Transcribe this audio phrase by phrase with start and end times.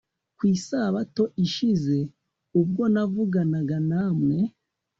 [0.37, 1.97] Ku Isabato ishize
[2.59, 4.37] ubwo navuganaga namwe